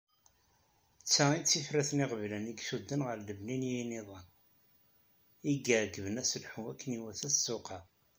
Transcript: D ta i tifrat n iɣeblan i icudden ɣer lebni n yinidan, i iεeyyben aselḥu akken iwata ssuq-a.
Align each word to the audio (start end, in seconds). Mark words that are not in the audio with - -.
D 1.03 1.05
ta 1.13 1.25
i 1.39 1.41
tifrat 1.47 1.89
n 1.93 2.03
iɣeblan 2.03 2.45
i 2.51 2.55
icudden 2.57 3.01
ɣer 3.07 3.17
lebni 3.19 3.55
n 3.57 3.69
yinidan, 3.71 4.27
i 4.31 4.35
iεeyyben 5.55 6.21
aselḥu 6.21 6.61
akken 6.71 6.95
iwata 6.97 7.29
ssuq-a. 7.35 7.79